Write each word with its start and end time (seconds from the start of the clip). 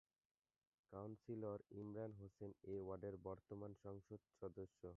Councillor 0.93 1.59
Imran 1.71 2.11
Hossain 2.13 2.51
এই 2.63 2.79
ওয়ার্ডের 2.79 3.15
বর্তমান 3.23 3.71
সংসদ 3.83 4.19
সদস্য। 4.39 4.81